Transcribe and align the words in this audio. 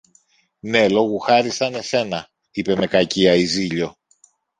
Ναι, 0.59 0.89
λόγου 0.89 1.19
χάρη 1.19 1.49
σαν 1.49 1.73
εσένα, 1.73 2.27
είπε 2.51 2.75
με 2.75 2.87
κακία 2.87 3.33
η 3.33 3.45
Ζήλιω. 3.45 3.95